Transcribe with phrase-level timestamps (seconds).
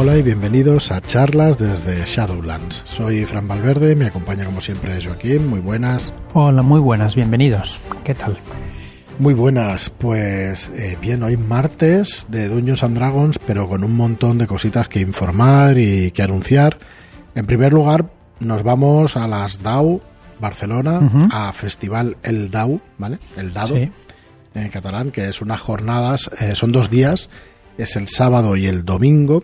[0.00, 2.84] Hola y bienvenidos a charlas desde Shadowlands.
[2.84, 6.12] Soy Fran Valverde, me acompaña como siempre Joaquín, muy buenas.
[6.34, 7.80] Hola, muy buenas, bienvenidos.
[8.04, 8.38] ¿Qué tal?
[9.18, 14.38] Muy buenas, pues eh, bien, hoy martes de Dungeons and Dragons, pero con un montón
[14.38, 16.78] de cositas que informar y que anunciar.
[17.34, 18.08] En primer lugar,
[18.38, 20.00] nos vamos a las DAO
[20.38, 23.18] Barcelona, a Festival El DAO, ¿vale?
[23.36, 27.28] El Dado, en catalán, que es unas jornadas, eh, son dos días,
[27.78, 29.42] es el sábado y el domingo,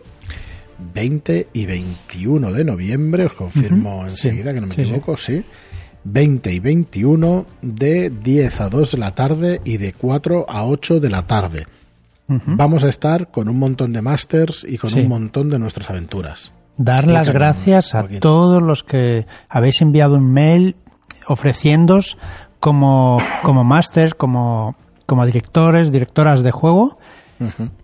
[0.79, 5.45] 20 y 21 de noviembre, os confirmo enseguida que no me equivoco, sí.
[6.05, 11.01] 20 y 21 de 10 a 2 de la tarde y de 4 a 8
[11.01, 11.67] de la tarde.
[12.27, 16.53] Vamos a estar con un montón de masters y con un montón de nuestras aventuras.
[16.77, 20.77] Dar las gracias a todos los que habéis enviado un mail
[21.27, 22.17] ofreciéndos
[22.61, 24.75] como, como masters, como,
[25.07, 26.99] como directores, directoras de juego.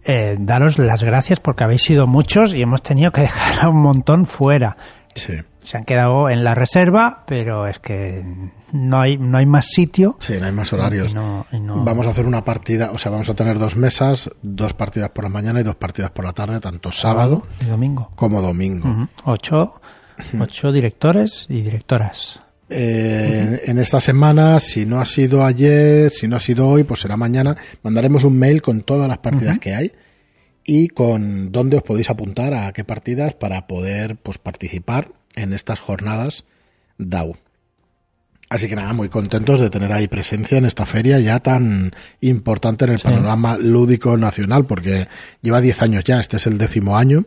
[0.04, 3.80] Eh, daros las gracias porque habéis sido muchos y hemos tenido que dejar a un
[3.80, 4.76] montón fuera.
[5.14, 8.24] Sí se han quedado en la reserva, pero es que
[8.72, 10.16] no hay no hay más sitio.
[10.20, 11.14] Sí, no hay más horarios.
[11.14, 15.24] Vamos a hacer una partida, o sea, vamos a tener dos mesas, dos partidas por
[15.24, 19.08] la mañana y dos partidas por la tarde, tanto sábado, y domingo como domingo.
[19.24, 19.80] ocho,
[20.38, 22.40] ocho directores y directoras.
[22.70, 27.00] Eh, en esta semana, si no ha sido ayer, si no ha sido hoy, pues
[27.00, 27.56] será mañana.
[27.82, 29.92] Mandaremos un mail con todas las partidas que hay
[30.64, 35.80] y con dónde os podéis apuntar a qué partidas para poder pues participar en estas
[35.80, 36.44] jornadas
[36.96, 37.36] DAO.
[38.50, 42.84] Así que nada, muy contentos de tener ahí presencia en esta feria ya tan importante
[42.84, 45.06] en el panorama lúdico nacional, porque
[45.40, 47.26] lleva 10 años ya, este es el décimo año.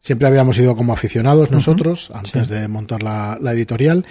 [0.00, 4.04] Siempre habíamos ido como aficionados nosotros, antes de montar la, editorial,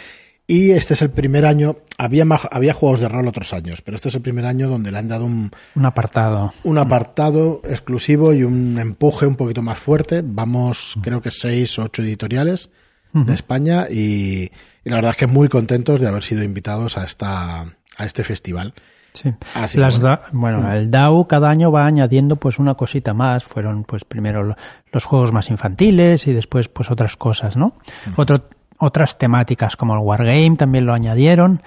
[0.54, 4.10] y este es el primer año, había, había juegos de rol otros años, pero este
[4.10, 6.54] es el primer año donde le han dado un, un apartado.
[6.64, 10.22] Un apartado exclusivo y un empuje un poquito más fuerte.
[10.24, 12.70] Vamos, creo que seis o ocho editoriales
[13.14, 14.52] de España y,
[14.84, 17.62] la verdad es que muy contentos de haber sido invitados a esta
[17.98, 18.76] a este festival.
[19.14, 19.32] Sí.
[19.76, 20.02] Las
[20.32, 23.44] bueno, el DAO cada año va añadiendo pues una cosita más.
[23.44, 24.56] Fueron pues primero
[24.92, 27.76] los juegos más infantiles y después pues otras cosas, ¿no?
[28.16, 31.62] Otro otras temáticas como el Wargame también lo añadieron.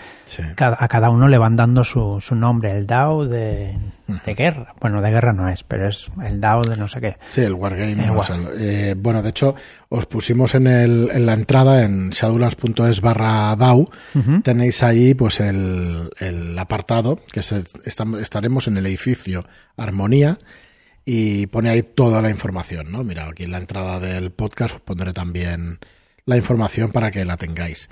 [0.58, 3.76] a cada uno le van dando su, su nombre, el DAO de,
[4.26, 4.74] guerra.
[4.80, 7.16] Bueno, de guerra no es, pero es el DAO de no sé qué.
[7.30, 7.96] Sí, el Wargame.
[8.58, 9.54] Eh, bueno, de hecho,
[9.88, 13.88] os pusimos en, el, en la entrada en shadowlands.es barra DAO.
[14.42, 19.46] Tenéis ahí pues el, el apartado, que se, estaremos en el edificio
[19.76, 20.38] Armonía
[21.08, 23.04] y pone ahí toda la información, ¿no?
[23.04, 25.78] Mira, aquí en la entrada del podcast os pondré también
[26.26, 27.88] la información para que la tengáis.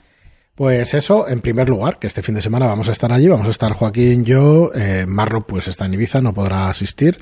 [0.55, 3.49] Pues eso, en primer lugar, que este fin de semana vamos a estar allí, vamos
[3.49, 7.21] a estar Joaquín, yo, eh, Marlo pues está en Ibiza, no podrá asistir,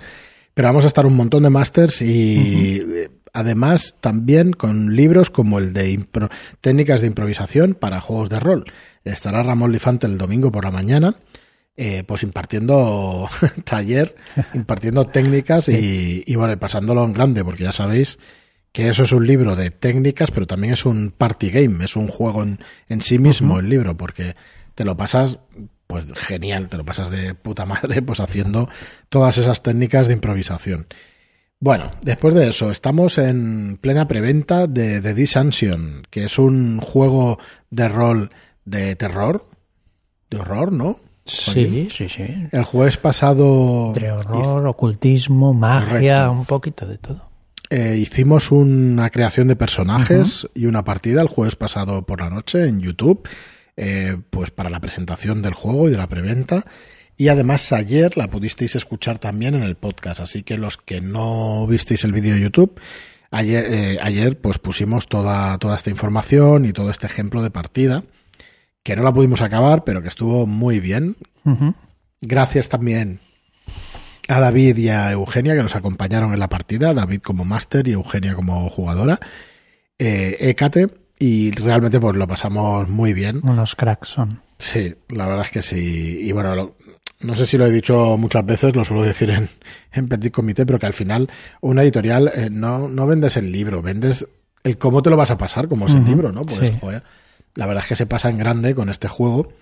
[0.53, 5.59] pero vamos a estar un montón de másters y eh, además también con libros como
[5.59, 6.05] el de
[6.61, 8.65] técnicas de improvisación para juegos de rol.
[9.03, 11.17] Estará Ramón Lifante el domingo por la mañana,
[11.75, 13.31] eh, pues impartiendo
[13.65, 14.15] taller,
[14.53, 18.19] impartiendo técnicas y, y bueno, pasándolo en grande, porque ya sabéis
[18.73, 22.09] que eso es un libro de técnicas, pero también es un party game, es un
[22.09, 24.35] juego en, sí mismo el libro, porque
[24.75, 25.39] te lo pasas,
[25.87, 28.69] pues genial, te lo pasas de puta madre, pues haciendo
[29.11, 30.87] todas esas técnicas de improvisación.
[31.61, 37.39] Bueno, después de eso, estamos en plena preventa de The Disanction, que es un juego
[37.71, 38.31] de rol
[38.65, 39.47] de terror,
[40.29, 40.99] de horror, ¿no?
[41.25, 42.49] Sí, sí, sí.
[42.51, 43.93] El jueves pasado...
[43.93, 47.32] De horror, ocultismo, magia, un poquito de todo.
[47.75, 52.69] Eh, hicimos una creación de personajes y una partida el jueves pasado por la noche
[52.69, 53.27] en YouTube,
[53.79, 56.67] eh, pues para la presentación del juego y de la preventa.
[57.17, 61.67] Y además ayer la pudisteis escuchar también en el podcast, así que los que no
[61.67, 62.79] visteis el vídeo de YouTube,
[63.31, 68.05] ayer, eh, ayer pues pusimos toda, toda esta información y todo este ejemplo de partida,
[68.83, 71.17] que no la pudimos acabar, pero que estuvo muy bien.
[72.21, 73.21] Gracias también
[74.29, 77.93] a David y a Eugenia que nos acompañaron en la partida, David como máster y
[77.93, 79.21] Eugenia como jugadora,
[79.99, 80.55] eh,
[81.19, 83.41] y realmente pues lo pasamos muy bien.
[83.45, 84.43] Unos cracks son.
[84.59, 86.19] Sí, la verdad es que sí.
[86.21, 86.75] Y bueno,
[87.21, 89.49] no sé si lo he dicho muchas veces, lo suelo decir en,
[89.93, 91.31] en Petit Comité, pero que al final
[91.61, 94.27] una editorial eh, no, no vendes el libro, vendes
[94.65, 96.43] el cómo te lo vas a pasar, como es el libro, ¿no?
[96.43, 97.03] Pues, joder,
[97.57, 99.53] la verdad es que se pasa en grande con este juego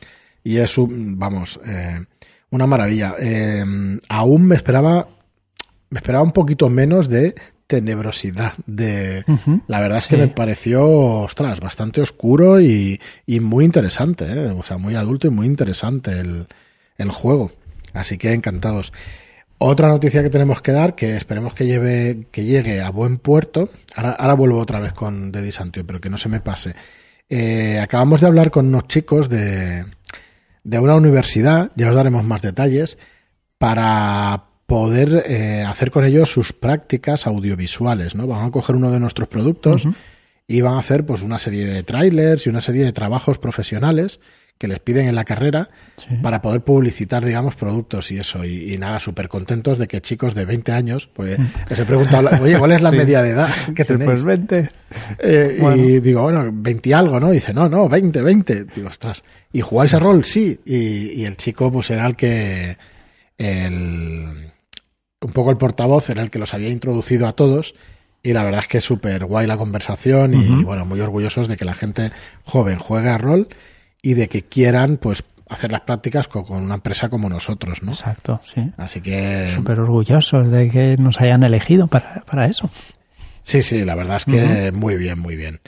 [0.44, 2.04] y es un, vamos, eh,
[2.50, 3.14] una maravilla.
[3.18, 3.64] Eh,
[4.08, 5.08] aún me esperaba,
[5.90, 7.34] me esperaba un poquito menos de
[7.66, 8.54] tenebrosidad.
[8.66, 9.24] De,
[9.68, 14.46] La verdad es que me pareció, ostras, bastante oscuro y, y muy interesante, ¿eh?
[14.48, 16.48] o sea, muy adulto y muy interesante el,
[16.98, 17.52] el juego.
[17.92, 18.92] Así que encantados.
[19.58, 23.68] Otra noticia que tenemos que dar, que esperemos que lleve, que llegue a buen puerto.
[23.94, 26.74] Ahora, ahora vuelvo otra vez con Deddy Santio, pero que no se me pase.
[27.28, 29.84] Eh, acabamos de hablar con unos chicos de,
[30.64, 32.98] de una universidad, ya os daremos más detalles,
[33.58, 38.26] para poder eh, hacer con ellos sus prácticas audiovisuales, ¿no?
[38.26, 39.84] Van a coger uno de nuestros productos
[40.46, 44.20] y van a hacer pues una serie de trailers y una serie de trabajos profesionales
[44.60, 45.70] que les piden en la carrera
[46.20, 48.44] para poder publicitar, digamos, productos y eso.
[48.44, 51.38] Y, nada, súper contentos de que chicos de 20 años, pues
[51.70, 54.10] les he preguntado, oye, ¿cuál es la media de edad que tenéis?
[54.10, 54.70] Pues 20.
[55.18, 57.30] Eh, y digo, bueno, 20 y algo, ¿no?
[57.32, 58.64] Y dice, no, no, 20, 20.
[58.66, 59.22] Digo, ostras.
[59.50, 60.24] ¿Y jugáis a rol?
[60.24, 60.60] Sí.
[60.66, 62.76] Y, y el chico, pues era el que,
[63.38, 64.52] el,
[65.22, 67.74] un poco el portavoz, era el que los había introducido a todos.
[68.22, 71.56] Y la verdad es que es súper guay la conversación y, bueno, muy orgullosos de
[71.56, 72.12] que la gente
[72.44, 73.48] joven juegue a rol
[74.02, 77.92] y de que quieran pues hacer las prácticas con, una empresa como nosotros, ¿no?
[77.92, 78.70] Exacto, sí.
[78.76, 79.50] Así que...
[79.50, 82.70] Súper orgullosos de que nos hayan elegido para, para eso.
[83.42, 85.60] Sí, sí, la verdad es que muy bien, muy bien.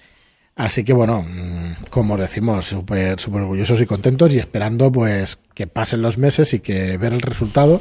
[0.54, 5.66] Así que bueno, mm, como decimos, súper super orgullosos y contentos y esperando pues que
[5.66, 7.80] pasen los meses y que ver el resultado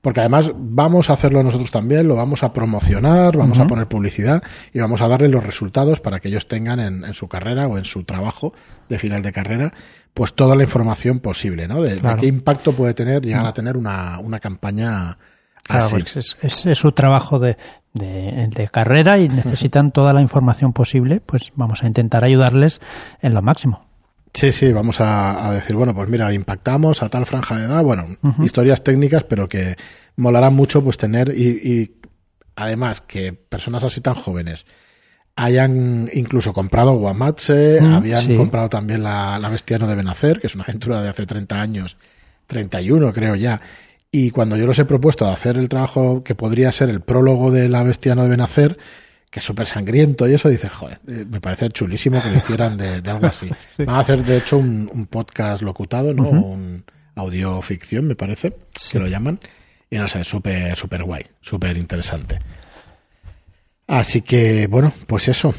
[0.00, 4.42] porque además vamos a hacerlo nosotros también, lo vamos a promocionar, vamos a poner publicidad
[4.72, 7.84] y vamos a darle los resultados para que ellos tengan en, su carrera o en
[7.84, 8.52] su trabajo
[8.88, 9.72] de final de carrera,
[10.14, 11.82] pues toda la información posible, ¿no?
[11.82, 15.18] De, qué impacto puede tener, llegar a tener una, una campaña
[15.68, 15.96] así.
[15.96, 17.56] Es, es, su trabajo de,
[17.94, 22.80] de, carrera y necesitan toda la información posible, pues vamos a intentar ayudarles
[23.20, 23.87] en lo máximo.
[24.34, 28.06] Sí, sí, vamos a, decir, bueno, pues mira, impactamos a tal franja de edad, bueno,
[28.42, 29.76] historias técnicas, pero que
[30.16, 31.96] molará mucho pues tener y,
[32.56, 34.66] además que personas así tan jóvenes
[35.36, 40.54] hayan incluso comprado Guamatse, habían comprado también la, la Bestia no debe nacer, que es
[40.54, 41.96] una aventura de hace 30 años,
[42.48, 43.60] 31 creo ya,
[44.10, 47.50] y cuando yo los he propuesto de hacer el trabajo que podría ser el prólogo
[47.50, 48.78] de La Bestia no debe nacer,
[49.30, 52.76] que es súper sangriento y eso, dices, joder, eh, me parece chulísimo que lo hicieran
[52.76, 53.48] de, algo así.
[53.78, 56.28] Van a hacer, de hecho, un, podcast locutado, ¿no?
[56.28, 56.84] Un
[57.14, 58.56] audioficción, me parece,
[58.90, 59.40] que lo llaman.
[59.90, 62.38] Y no sé, súper, súper guay, súper interesante.
[63.86, 65.54] Así que, bueno, pues eso.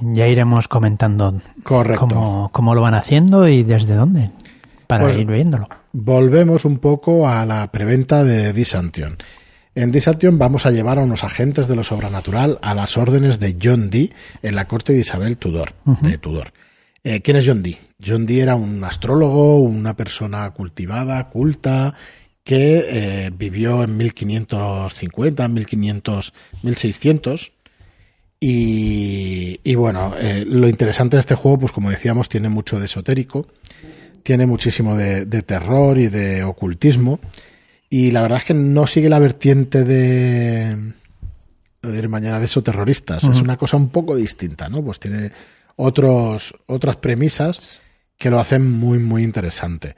[0.00, 2.48] Ya iremos comentando Correcto.
[2.52, 4.30] Cómo, lo van haciendo y desde dónde,
[4.86, 5.68] para pues ir viéndolo.
[5.92, 9.18] Volvemos un poco a la preventa de Disantion.
[9.80, 13.56] En Disation vamos a llevar a unos agentes de lo sobrenatural a las órdenes de
[13.60, 14.12] John Dee
[14.42, 15.72] en la corte de Isabel Tudor.
[16.02, 16.52] de Tudor.
[17.02, 17.78] Eh, ¿Quién es John Dee?
[17.98, 21.94] John Dee era un astrólogo, una persona cultivada, culta,
[22.44, 27.52] que eh, vivió en 1550, 1500, 1600.
[28.38, 32.84] Y, y bueno, eh, lo interesante de este juego, pues como decíamos, tiene mucho de
[32.84, 33.46] esotérico,
[34.24, 37.18] tiene muchísimo de, de terror y de ocultismo.
[37.92, 40.94] Y la verdad es que no sigue la vertiente de.
[41.82, 43.24] Lo diré mañana de esos terroristas.
[43.24, 44.82] Es una cosa un poco distinta, ¿no?
[44.82, 45.32] Pues tiene
[45.76, 47.80] otros, otras premisas
[48.16, 49.96] que lo hacen muy, muy interesante.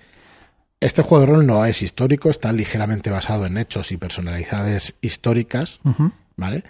[0.81, 5.81] Este juego de rol no es histórico, está ligeramente basado en hechos y personalidades históricas,
[6.37, 6.65] ¿vale?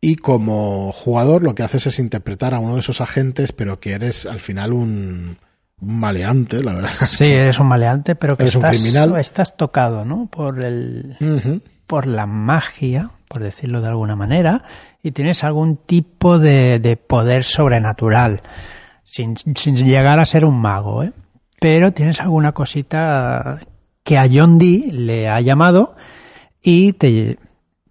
[0.00, 3.92] Y como jugador lo que haces es interpretar a uno de esos agentes, pero que
[3.92, 5.38] eres al final un
[5.80, 6.90] maleante, la verdad.
[6.90, 10.26] Sí, eres un maleante, pero que estás, estás tocado, ¿no?
[10.26, 14.64] Por el, por la magia, por decirlo de alguna manera,
[15.02, 18.42] y tienes algún tipo de, de poder sobrenatural,
[19.04, 21.12] sin, sin, llegar a ser un mago, ¿eh?
[21.60, 23.58] Pero tienes alguna cosita
[24.04, 25.96] que a John Dee le ha llamado
[26.62, 27.38] y te,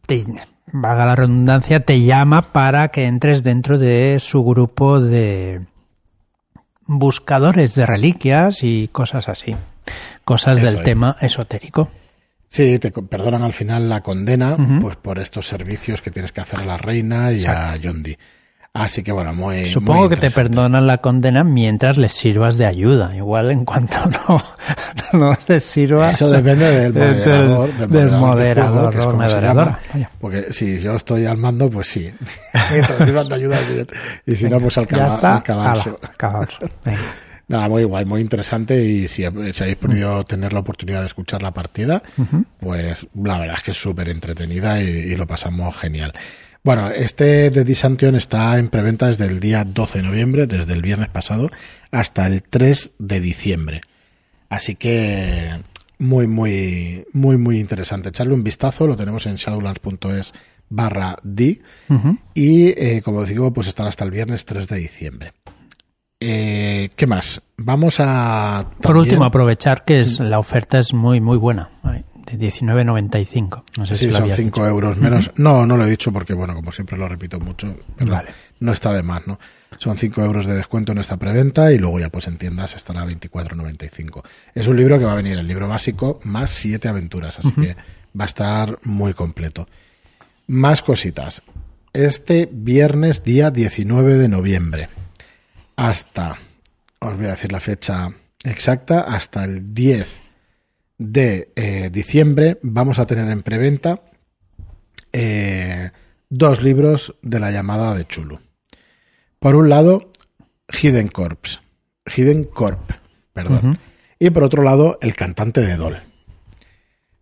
[0.05, 0.25] te
[0.71, 5.65] valga la redundancia, te llama para que entres dentro de su grupo de,
[6.87, 9.55] buscadores de reliquias y cosas así.
[10.25, 11.89] Cosas del tema esotérico.
[12.49, 16.61] Sí, te perdonan al final la condena pues por estos servicios que tienes que hacer
[16.61, 18.17] a la reina y a Dee.
[18.77, 19.65] Así que bueno, muy.
[19.65, 23.15] Supongo que te perdonan la condena mientras les sirvas de ayuda.
[23.15, 23.97] Igual en cuanto
[24.29, 24.43] no,
[25.19, 26.13] no les sirvas.
[26.13, 27.87] Eso depende del moderador.
[27.89, 29.77] Del, moderador,
[30.21, 32.11] Porque si yo estoy al mando, pues sí.
[32.71, 33.87] mientras sirvan de ayuda bien.
[34.27, 35.41] Y si no, pues al, caba,
[37.47, 41.51] Nada, muy guay, muy interesante y si, habéis podido tener la oportunidad de escuchar la
[41.51, 42.03] partida,
[42.59, 46.13] pues la verdad es que es súper entretenida y, lo pasamos genial.
[46.67, 50.81] Bueno, este de Disantion está en preventa desde el día 12 de noviembre, desde el
[50.81, 51.49] viernes pasado,
[51.91, 53.79] hasta el 3 de diciembre.
[54.49, 55.61] Así que
[55.97, 58.09] muy, muy, muy, muy interesante.
[58.09, 60.33] Echarle un vistazo, lo tenemos en shadowlands.es
[60.67, 61.61] barra D.
[62.33, 65.31] Y eh, como digo, pues estará hasta el viernes 3 de diciembre.
[66.19, 67.43] Eh, ¿Qué más?
[67.55, 68.71] Vamos a...
[68.81, 71.69] Por último, aprovechar que es, la oferta es muy, muy buena
[72.31, 73.63] de 19.95.
[73.77, 74.67] No sé sí, si lo son habías 5 dicho.
[74.69, 75.31] euros menos.
[75.35, 78.29] No, no lo he dicho porque, bueno, como siempre lo repito mucho, pero Vale.
[78.59, 79.39] no está de más, ¿no?
[79.77, 83.01] Son 5 euros de descuento en esta preventa y luego ya pues en tiendas estará
[83.03, 84.23] a 24,95.
[84.53, 87.75] Es un libro que va a venir el libro básico más 7 aventuras, así que
[88.19, 89.67] va a estar muy completo.
[90.47, 91.41] Más cositas.
[91.93, 94.89] Este viernes, día 19 de noviembre,
[95.75, 96.37] hasta,
[96.99, 98.09] os voy a decir la fecha
[98.43, 100.26] exacta, hasta el 10
[100.97, 104.01] de eh, diciembre vamos a tener en preventa
[105.13, 105.91] eh,
[106.29, 108.39] dos libros de la llamada de Chulu.
[109.39, 110.11] Por un lado,
[110.69, 111.61] Hidden Corps,
[112.05, 112.91] Hidden Corp,
[113.33, 113.79] perdón.
[114.19, 116.01] Y por otro lado, El cantante de Dol.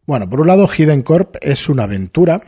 [0.06, 2.42] Bueno, por un lado, Hidden Corp es una aventura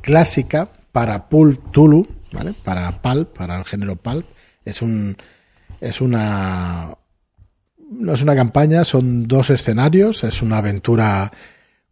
[0.00, 2.54] clásica para Pulp Tulu, ¿vale?
[2.62, 4.26] Para Pulp, para el género Pulp.
[4.64, 5.16] Es un
[5.80, 6.96] es una
[7.98, 11.32] no es una campaña, son dos escenarios, es una aventura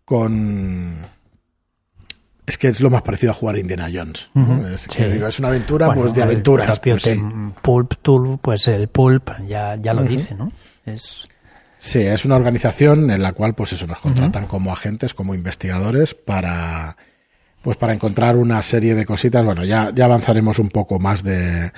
[0.05, 1.07] con
[2.47, 4.29] es que es lo más parecido a jugar Indiana Jones.
[4.75, 5.11] es, que sí.
[5.11, 6.79] digo, es una aventura Bueno, pues de el aventuras.
[6.79, 7.23] propio pues sí.
[7.63, 10.53] Pulp Tool, pues el Pulp ya, ya lo dice, ¿no?
[10.85, 11.29] Es,
[11.79, 16.15] Sí, es una organización en la cual, pues eso, nos contratan como agentes, como investigadores
[16.15, 16.97] para,
[17.61, 19.45] pues para encontrar una serie de cositas.
[19.45, 21.73] Bueno, ya, ya avanzaremos un poco más de,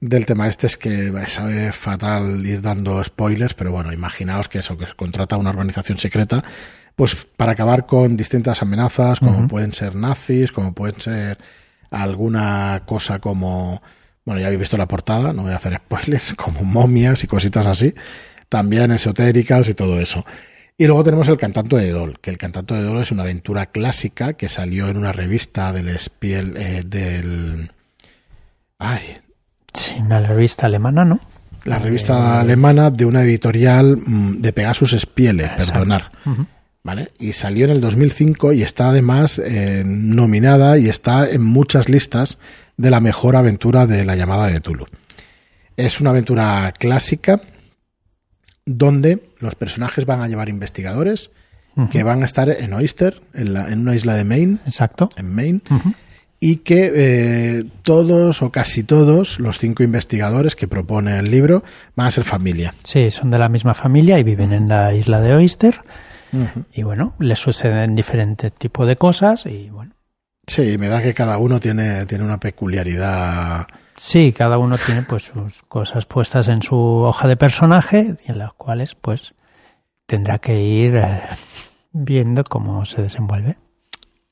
[0.00, 0.66] del tema este.
[0.66, 5.36] Es que sabe fatal ir dando spoilers, pero bueno, imaginaos que eso, que se contrata
[5.36, 6.42] una organización secreta,
[6.96, 11.38] pues para acabar con distintas amenazas, como pueden ser nazis, como pueden ser
[11.90, 13.82] alguna cosa como,
[14.24, 17.66] bueno, ya habéis visto la portada, no voy a hacer spoilers, como momias y cositas
[17.66, 17.94] así,
[18.48, 20.24] también esotéricas y todo eso.
[20.76, 23.66] Y luego tenemos el Cantante de Dol, que el Cantante de Dol es una aventura
[23.66, 27.72] clásica que salió en una revista del Spiel, eh, del...
[28.78, 29.18] Ay,
[29.74, 31.20] sí, una revista alemana, ¿no?
[31.64, 35.72] la revista alemana de una editorial mm, de Pegasus Spiele, Exacto.
[35.72, 36.12] perdonar.
[36.84, 37.08] ¿Vale?
[37.18, 42.38] Y salió en el 2005 y está además eh, nominada y está en muchas listas
[42.78, 44.86] de la mejor aventura de la llamada de Tulu.
[45.76, 47.40] Es una aventura clásica
[48.64, 51.30] donde los personajes van a llevar investigadores
[51.92, 55.10] que van a estar en Oyster, en, la- en una isla de Maine, Exacto.
[55.16, 55.92] en Maine, Ujú.
[56.40, 61.64] Y que eh, todos o casi todos los cinco investigadores que propone el libro
[61.96, 62.74] van a ser familia.
[62.84, 65.80] Sí, son de la misma familia y viven en la isla de Oyster.
[66.74, 69.94] Y bueno, les suceden diferentes tipos de cosas y bueno.
[70.46, 73.66] Sí, me da que cada uno tiene, tiene una peculiaridad.
[73.96, 78.38] Sí, cada uno tiene pues sus cosas puestas en su hoja de personaje y en
[78.38, 79.34] las cuales pues
[80.06, 81.22] tendrá que ir eh,
[81.92, 83.56] viendo cómo se desenvuelve.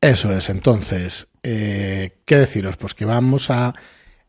[0.07, 2.77] Eso es, entonces, eh, ¿qué deciros?
[2.77, 3.75] Pues que vamos a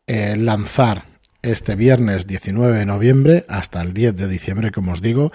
[0.08, 1.04] eh, lanzar
[1.40, 5.30] este viernes 19 de noviembre hasta el 10 de diciembre, como os digo,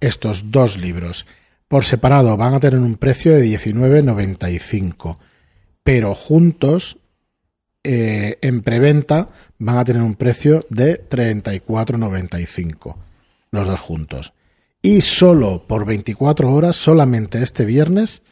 [0.00, 1.26] estos dos libros.
[1.68, 5.18] Por separado van a tener un precio de 19,95,
[5.84, 6.96] pero juntos
[7.84, 12.96] eh, en preventa van a tener un precio de 34,95,
[13.50, 14.32] los dos juntos.
[14.80, 18.22] Y solo por 24 horas, solamente este viernes,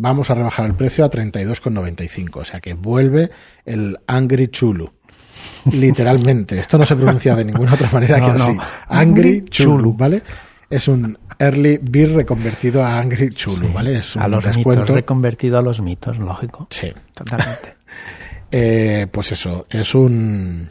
[0.00, 2.36] vamos a rebajar el precio a 32,95.
[2.40, 3.30] O sea que vuelve
[3.64, 4.90] el Angry Chulu.
[5.72, 6.58] Literalmente.
[6.58, 8.50] Esto no se pronuncia de ninguna otra manera No, que así.
[8.88, 9.94] Angry Angry Chulu.
[9.94, 10.22] ¿vale?
[10.68, 13.98] Es un Early Beer reconvertido a Angry Chulu, Sí, ¿vale?
[13.98, 14.82] Es un a los descuento.
[14.82, 16.66] mitos, reconvertido a los mitos, lógico.
[16.70, 16.92] Sí.
[17.14, 17.76] Totalmente.
[18.52, 20.68] Eh, pues eso, es un.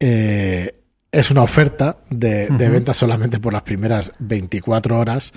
[0.00, 0.74] eh,
[1.12, 5.34] es una oferta de, de venta solamente por las primeras 24 horas,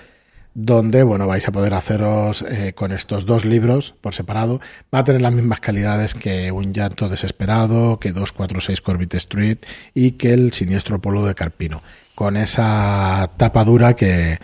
[0.54, 4.60] donde bueno vais a poder haceros eh, con estos dos libros por separado.
[4.94, 9.58] Va a tener las mismas calidades que Un llanto desesperado, que 246 Corbett Street
[9.94, 11.82] y que el siniestro polo de Carpino,
[12.16, 14.40] con esa tapa dura que,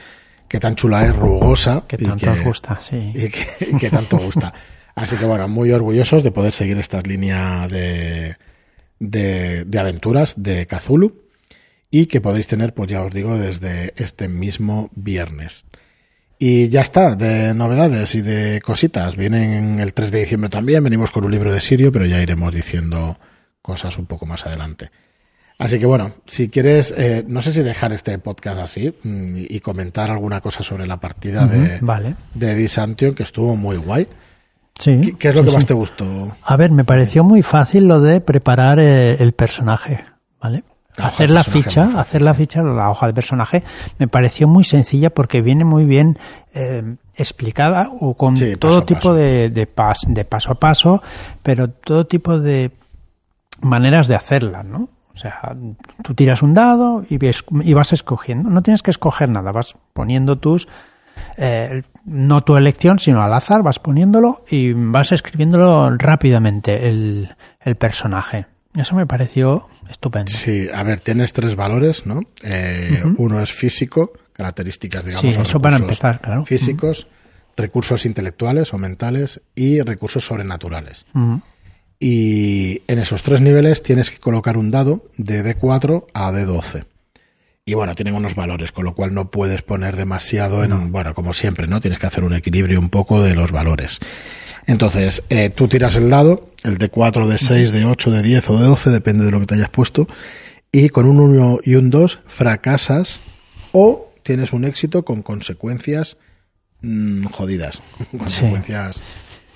[0.47, 1.83] que tan chula es, rugosa.
[1.88, 3.12] Que tanto os gusta, sí.
[3.13, 4.53] y que, y que tanto gusta.
[4.95, 8.38] Así que bueno, muy orgullosos de poder seguir esta línea de,
[9.00, 11.25] de, de aventuras de Cthulhu
[11.91, 15.65] y que podréis tener, pues ya os digo, desde este mismo viernes.
[16.37, 19.15] Y ya está, de novedades y de cositas.
[19.15, 22.53] Vienen el 3 de diciembre también, venimos con un libro de Sirio, pero ya iremos
[22.53, 23.17] diciendo
[23.61, 24.91] cosas un poco más adelante.
[25.57, 29.59] Así que bueno, si quieres, eh, no sé si dejar este podcast así mm, y
[29.61, 32.15] comentar alguna cosa sobre la partida de, vale.
[32.33, 34.07] de Disantion, que estuvo muy guay.
[34.77, 34.99] Sí.
[35.01, 35.67] ¿Qué, qué es lo sí, que más sí.
[35.67, 36.35] te gustó?
[36.43, 40.03] A ver, me pareció muy fácil lo de preparar eh, el personaje,
[40.41, 40.65] ¿vale?
[40.97, 43.63] La hacer la ficha, hacer la ficha, la hoja de personaje,
[43.99, 46.17] me pareció muy sencilla porque viene muy bien
[46.53, 51.03] eh, explicada o con Sí, todo tipo de, de, pas- de paso a paso,
[51.43, 52.71] pero todo tipo de
[53.61, 54.89] maneras de hacerla, ¿no?
[55.13, 55.55] O sea,
[56.03, 58.49] tú tiras un dado y, ves- y vas escogiendo.
[58.49, 60.67] No tienes que escoger nada, vas poniendo tus
[61.37, 67.75] eh, no tu elección, sino al azar, vas poniéndolo y vas escribiéndolo rápidamente el, el
[67.77, 68.47] personaje.
[68.75, 70.32] Eso me pareció estupendo.
[70.32, 72.22] Sí, a ver, tienes tres valores, ¿no?
[72.44, 75.36] Eh, Uno es físico, características, digamos.
[75.36, 76.46] Sí, eso para empezar, claro.
[76.46, 77.08] Físicos,
[77.55, 81.05] recursos intelectuales o mentales y recursos sobrenaturales.
[82.00, 86.86] Y en esos tres niveles tienes que colocar un dado de D4 a D12.
[87.67, 91.34] Y bueno, tienen unos valores, con lo cual no puedes poner demasiado en, bueno, como
[91.34, 91.82] siempre, ¿no?
[91.82, 94.00] Tienes que hacer un equilibrio un poco de los valores.
[94.67, 98.50] Entonces, eh, tú tiras el dado, el de 4, de 6, de 8, de 10
[98.50, 100.07] o de 12, depende de lo que te hayas puesto,
[100.72, 103.22] y con un 1 y un 2 fracasas
[103.72, 106.17] o tienes un éxito con consecuencias
[106.81, 107.79] mmm, jodidas,
[108.17, 109.00] consecuencias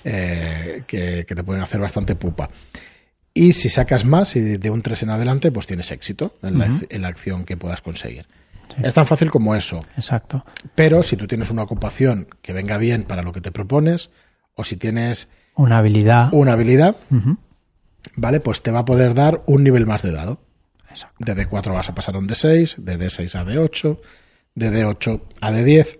[0.03, 2.49] eh, que, que te pueden hacer bastante pupa.
[3.33, 6.69] Y si sacas más y de un 3 en adelante, pues tienes éxito en, la,
[6.89, 8.27] en la acción que puedas conseguir.
[8.75, 8.81] Sí.
[8.83, 9.81] Es tan fácil como eso.
[9.95, 10.45] Exacto.
[10.75, 14.09] Pero si tú tienes una ocupación que venga bien para lo que te propones,
[14.55, 17.37] o si tienes una habilidad, una habilidad uh -huh.
[18.15, 18.39] ¿vale?
[18.39, 20.41] Pues te va a poder dar un nivel más de dado.
[20.89, 21.17] Exacto.
[21.19, 23.99] De D4 vas a pasar a un D6, de D6 a D8,
[24.55, 25.99] de D8 a D10,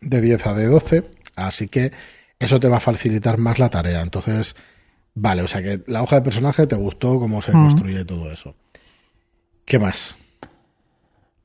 [0.00, 1.04] de 10 a D12.
[1.34, 1.92] Así que
[2.38, 4.02] eso te va a facilitar más la tarea.
[4.02, 4.54] Entonces,
[5.14, 7.54] Vale, o sea que la hoja de personaje te gustó cómo se mm.
[7.54, 8.54] construye todo eso.
[9.64, 10.16] ¿Qué más?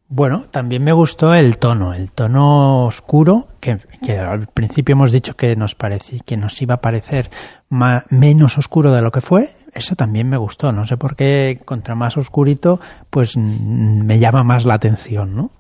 [0.08, 5.36] Bueno, también me gustó el tono, el tono oscuro, que, que al principio hemos dicho
[5.36, 7.32] que nos parecía, que nos iba a parecer
[7.70, 9.56] más, menos oscuro de lo que fue.
[9.74, 10.72] Eso también me gustó.
[10.72, 15.52] No sé por qué contra más oscurito, pues me llama más la atención, ¿no?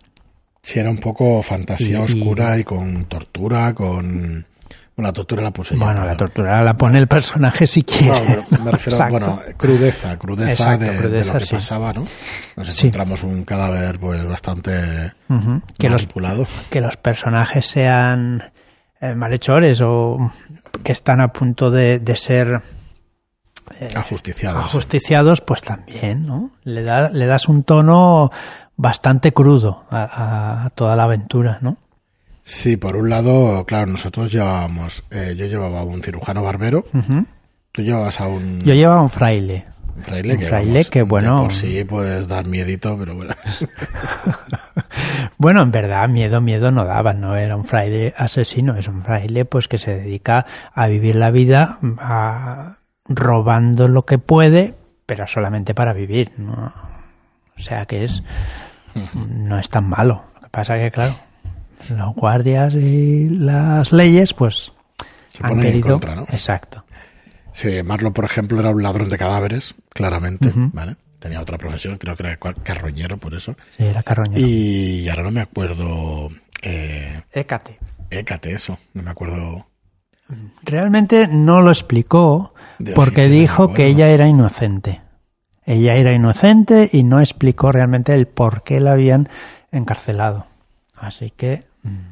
[0.61, 4.45] Sí, era un poco fantasía y, oscura y con tortura, con
[4.95, 5.79] bueno, la tortura la puse yo.
[5.79, 6.07] Bueno, perdón.
[6.07, 8.45] la tortura la pone el personaje si quiere.
[8.49, 11.55] No, me refiero a, bueno, crudeza, crudeza, Exacto, de, crudeza, de, lo que sí.
[11.55, 12.05] pasaba, ¿no?
[12.55, 12.87] Nos sí.
[12.87, 15.61] encontramos un cadáver pues bastante uh -huh.
[15.77, 16.39] que manipulado.
[16.39, 18.51] Los, que los personajes sean
[19.01, 20.31] eh, malhechores o
[20.83, 22.61] que están a punto de, de ser
[23.79, 24.63] eh, ajusticiados.
[24.63, 26.51] Ajusticiados, pues también, ¿no?
[26.63, 28.31] Le, da, le das un tono
[28.77, 31.77] bastante crudo a, a toda la aventura, ¿no?
[32.47, 37.25] Sí, por un lado, claro, nosotros llevábamos, eh, yo llevaba un cirujano barbero, uh -huh.
[37.71, 38.61] tú llevabas a un...
[38.61, 39.65] Yo llevaba un fraile.
[39.97, 41.41] Un fraile, un que, fraile vamos, que bueno...
[41.41, 43.33] por sí puedes dar miedito, pero bueno.
[45.39, 49.45] bueno, en verdad, miedo, miedo no daba, no era un fraile asesino, es un fraile
[49.45, 54.75] pues que se dedica a vivir la vida a, robando lo que puede,
[55.07, 56.71] pero solamente para vivir, ¿no?
[57.57, 58.21] O sea que es...
[58.93, 59.27] Uh -huh.
[59.29, 60.25] No es tan malo.
[60.35, 61.15] Lo que pasa que, claro
[61.89, 64.71] los guardias y las leyes, pues
[65.29, 65.93] Se han querido.
[65.93, 66.21] Contra, ¿no?
[66.23, 66.85] Exacto.
[67.53, 70.71] Sí, Marlon, por ejemplo, era un ladrón de cadáveres, claramente, uh -huh.
[70.73, 70.97] ¿vale?
[71.19, 73.55] Tenía otra profesión, creo que era carroñero, por eso.
[73.77, 74.45] Sí, era carroñero.
[74.45, 76.29] Y ahora no me acuerdo.
[76.61, 77.21] Eh...
[77.31, 77.79] Écate.
[78.09, 79.65] Écate, eso, no me acuerdo.
[80.63, 82.53] Realmente no lo explicó
[82.93, 85.01] porque dijo que ella era inocente.
[85.65, 89.29] Ella era inocente y no explicó realmente el por qué la habían
[89.71, 90.45] encarcelado.
[90.95, 91.65] Así que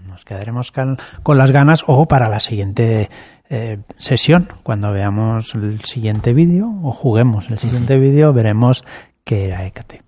[0.07, 3.09] nos quedaremos con, con las ganas o para la siguiente
[3.49, 8.01] eh, sesión, cuando veamos el siguiente vídeo o juguemos el siguiente uh -huh.
[8.01, 8.83] vídeo, veremos
[9.23, 10.01] qué era Hécate.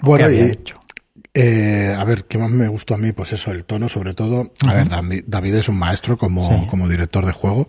[0.00, 0.78] Bueno, había y, hecho.
[1.34, 3.12] Eh, a ver, ¿qué más me gustó a mí?
[3.12, 4.40] Pues eso, el tono, sobre todo.
[4.40, 4.70] Uh -huh.
[4.70, 6.66] A ver, David es un maestro como, sí.
[6.68, 7.66] como director de juego.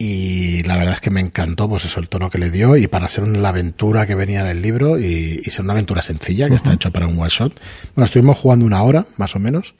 [0.00, 2.76] Y la verdad es que me encantó, pues eso, el tono que le dio.
[2.76, 6.02] Y para ser una aventura que venía en el libro y, y ser una aventura
[6.02, 6.56] sencilla, que uh -huh.
[6.56, 7.60] está hecho para un one shot.
[7.96, 9.74] Bueno, estuvimos jugando una hora, más o menos.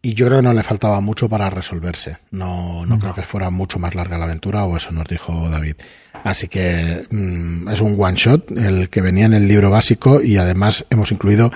[0.00, 2.18] Y yo creo que no le faltaba mucho para resolverse.
[2.30, 5.74] No, no, creo que fuera mucho más larga la aventura, o eso nos dijo David.
[6.22, 10.36] Así que mmm, es un one shot, el que venía en el libro básico, y
[10.36, 11.50] además hemos incluido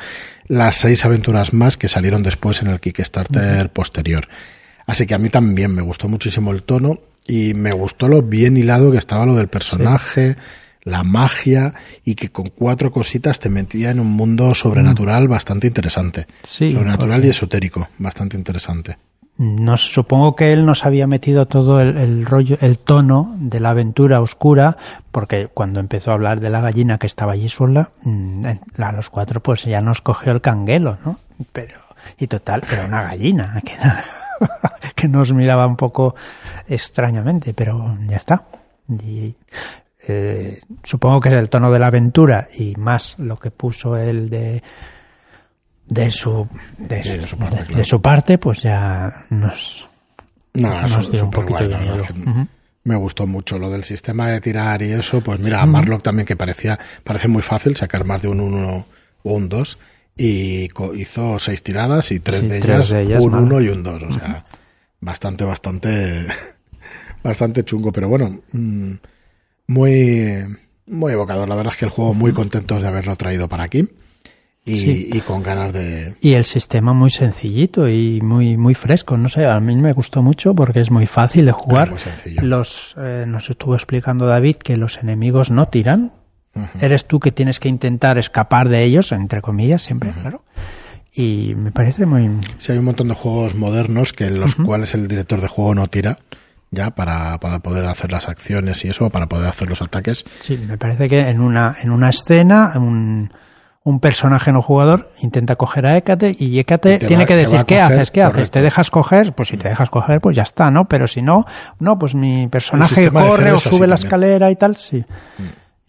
[0.48, 4.26] las seis aventuras más que salieron después en el Kickstarter posterior.
[4.84, 8.56] Así que a mí también me gustó muchísimo el tono y me gustó lo bien
[8.56, 10.38] hilado que estaba lo del personaje, sí.
[10.84, 15.30] la magia y que con cuatro cositas te metía en un mundo sobrenatural mm.
[15.30, 16.26] bastante interesante.
[16.42, 17.26] Sí, sobrenatural porque...
[17.26, 18.96] y esotérico, bastante interesante.
[19.38, 23.70] No, supongo que él nos había metido todo el, el, rollo, el tono de la
[23.70, 24.76] aventura oscura,
[25.10, 28.46] porque cuando empezó a hablar de la gallina que estaba allí sola, mm,
[28.78, 31.18] a los cuatro pues ya nos cogió el canguelo, ¿no?
[31.52, 31.80] Pero,
[32.18, 33.72] y total, era una gallina, que,
[34.94, 36.14] que nos miraba un poco
[36.68, 38.44] extrañamente, pero ya está.
[38.88, 39.34] Y
[40.06, 44.28] eh, supongo que es el tono de la aventura y más lo que puso él
[44.30, 44.62] de
[45.86, 47.76] de su de, sí, su, de, su, parte, de, claro.
[47.76, 49.86] de su, parte, pues ya nos,
[50.54, 52.02] no, nos dio un poquito guay, de miedo.
[52.02, 52.48] Uh -huh.
[52.84, 56.26] Me gustó mucho lo del sistema de tirar y eso, pues mira, a Marlock también
[56.26, 58.86] que parecía parece muy fácil sacar más de un 1
[59.22, 59.78] o un 2
[60.16, 63.42] y hizo seis tiradas y tres, Sí, de, tres ellas, de ellas un mal.
[63.44, 64.02] uno y un dos.
[64.02, 64.44] O sea,
[65.00, 66.26] bastante, bastante,
[67.22, 67.92] bastante chungo.
[67.92, 68.92] Pero bueno, mm,
[69.68, 70.44] muy,
[70.86, 71.48] muy evocador.
[71.48, 73.88] La verdad es que el juego muy contentos de haberlo traído para aquí
[74.64, 75.10] y, Sí.
[75.12, 76.14] y con ganas de...
[76.20, 80.22] Y el sistema muy sencillito y muy muy fresco, no sé, a mí me gustó
[80.22, 81.90] mucho porque es muy fácil de jugar.
[81.90, 82.42] muy sencillo.
[82.42, 86.12] Los eh, nos estuvo explicando David que los enemigos no tiran.
[86.80, 90.42] Eres tú que tienes que intentar escapar de ellos, entre comillas, siempre, claro.
[91.14, 94.94] Y me parece muy Sí, hay un montón de juegos modernos que en los cuales
[94.94, 96.18] el director de juego no tira
[96.70, 100.24] ya para, para poder hacer las acciones y eso, para poder hacer los ataques.
[100.40, 103.30] Sí, me parece que en una, en una escena un,
[103.84, 107.78] un personaje no jugador intenta coger a Hécate y Hécate tiene va- que decir, ¿qué
[107.78, 108.10] coger, haces?
[108.10, 108.50] ¿Qué haces?
[108.50, 109.34] ¿Te dejas coger?
[109.34, 110.86] Pues si te dejas coger, pues ya está, ¿no?
[110.88, 111.44] Pero si no,
[111.78, 114.06] no, pues mi personaje corre o sube la también.
[114.06, 115.04] escalera y tal, sí.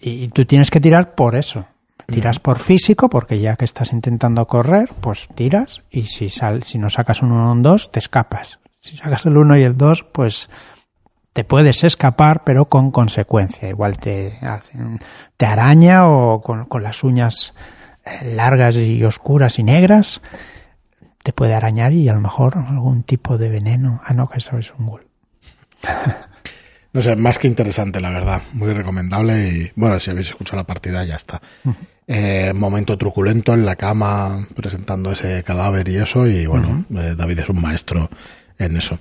[0.04, 1.66] Y, y tú tienes que tirar por eso.
[2.06, 6.78] Tiras por físico, porque ya que estás intentando correr, pues tiras, y si sal, si
[6.78, 8.60] no sacas un 1 o un 2, te escapas.
[8.82, 10.50] Si sacas el 1 y el 2, pues
[11.32, 13.70] te puedes escapar, pero con consecuencia.
[13.70, 15.00] Igual te hacen,
[15.38, 17.54] te araña o con, con las uñas
[18.06, 20.22] eh, largas y oscuras y negras,
[21.24, 24.02] te puede arañar y a lo mejor algún tipo de veneno.
[24.04, 25.08] Ah, no, que eso es un ghoul.
[26.94, 28.42] No sé, más que interesante, la verdad.
[28.54, 31.42] Muy recomendable y, bueno, si habéis escuchado la partida, ya está.
[32.08, 37.40] Eh, momento truculento en la cama, presentando ese cadáver y eso, y bueno, eh, David
[37.40, 38.10] es un maestro
[38.60, 39.00] en eso.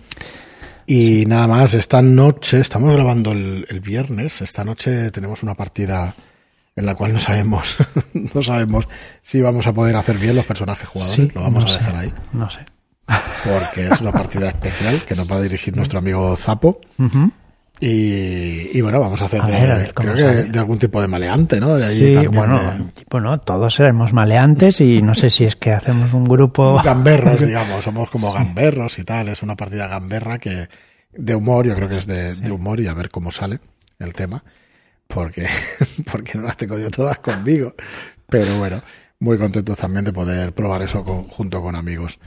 [0.87, 6.15] Y nada más, esta noche, estamos grabando el, el viernes, esta noche tenemos una partida
[6.75, 7.77] en la cual no sabemos,
[8.15, 8.89] no sabemos
[9.21, 11.97] si vamos a poder hacer bien los personajes jugadores, lo vamos no a sé, dejar
[11.97, 12.61] ahí, No sé.
[13.45, 16.81] porque es una partida especial que nos va a dirigir nuestro amigo Zapo.
[17.85, 20.51] Y, y bueno, vamos a hacer A de, ver, a ver cómo creo que sale.
[20.53, 21.75] de algún tipo de maleante, ¿no?
[21.75, 25.73] De Sí, bueno, de- tipo, no, todos seremos maleantes y no sé si es que
[25.73, 26.81] hacemos un grupo...
[26.85, 29.31] gamberros, digamos, somos como gamberros y tal.
[29.31, 30.69] Es una partida gamberra que
[31.13, 33.59] de humor, yo creo que es de, de humor y a ver cómo sale
[33.99, 34.45] el tema,
[35.09, 35.49] porque,
[36.13, 37.75] porque no las tengo yo todas conmigo.
[38.29, 38.81] Pero bueno,
[39.19, 42.21] muy contentos también de poder probar eso con- junto con amigos.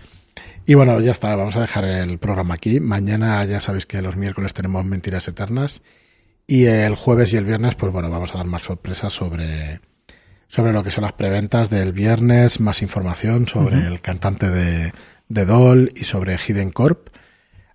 [0.65, 2.79] Y bueno, ya está, vamos a dejar el programa aquí.
[2.79, 5.81] Mañana ya sabéis que los miércoles tenemos Mentiras Eternas.
[6.47, 9.79] Y el jueves y el viernes, pues bueno, vamos a dar más sorpresas sobre,
[10.47, 14.93] sobre lo que son las preventas del viernes, más información sobre el cantante de,
[15.27, 17.09] de Doll y sobre Hidden Corp.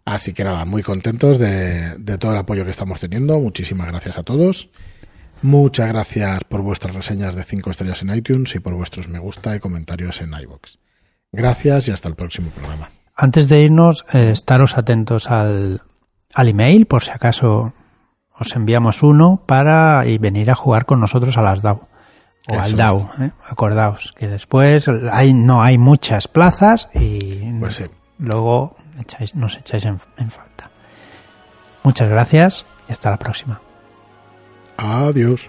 [0.05, 3.38] Así que nada, muy contentos de, de todo el apoyo que estamos teniendo.
[3.38, 4.70] Muchísimas gracias a todos.
[5.42, 9.57] Muchas gracias por vuestras reseñas de 5 estrellas en iTunes y por vuestros me gusta
[9.57, 10.77] y comentarios en iVoox.
[11.33, 12.90] Gracias y hasta el próximo programa.
[13.14, 15.83] Antes de irnos, eh, estaros atentos al,
[16.35, 17.73] al email, por si acaso
[18.38, 21.88] os enviamos uno para y venir a jugar con nosotros a las DAO.
[22.49, 22.77] O Eso al.
[22.77, 23.31] DAO, ¿eh?
[23.47, 27.85] acordaos que después hay, no hay muchas plazas y Pues sí.
[28.19, 30.71] luego echáis, nos echáis en, en falta.
[31.83, 33.61] Muchas gracias y hasta la próxima.
[34.79, 35.49] Adiós.